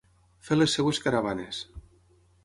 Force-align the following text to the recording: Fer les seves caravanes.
Fer 0.45 0.55
les 0.57 0.71
seves 0.77 1.01
caravanes. 1.03 1.59